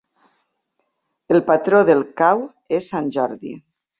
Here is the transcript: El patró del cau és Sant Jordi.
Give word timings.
El 1.35 1.43
patró 1.51 1.83
del 1.91 2.03
cau 2.23 2.43
és 2.79 2.91
Sant 2.95 3.15
Jordi. 3.19 3.55